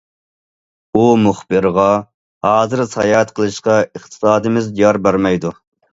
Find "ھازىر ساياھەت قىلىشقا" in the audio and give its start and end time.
2.47-3.77